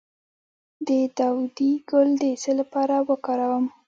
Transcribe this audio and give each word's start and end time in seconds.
د 0.87 0.89
داودي 1.17 1.71
ګل 1.89 2.09
د 2.21 2.23
څه 2.41 2.51
لپاره 2.59 2.95
وکاروم؟ 3.09 3.65